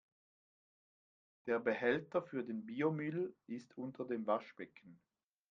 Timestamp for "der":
1.45-1.59